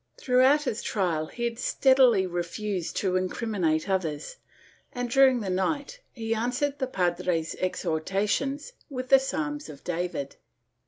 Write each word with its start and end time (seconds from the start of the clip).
Throughout 0.17 0.63
his 0.63 0.81
trial 0.81 1.27
he 1.27 1.43
had 1.43 1.59
steadily 1.59 2.25
refused 2.25 2.97
to 2.97 3.15
incriminate 3.17 3.87
others 3.87 4.37
and, 4.91 5.07
during 5.11 5.41
the 5.41 5.49
night, 5.51 5.99
he 6.13 6.33
answered 6.33 6.79
the 6.79 6.87
padres' 6.87 7.53
exhortations 7.59 8.73
with 8.89 9.09
the 9.09 9.19
psalms 9.19 9.69
of 9.69 9.83
David. 9.83 10.37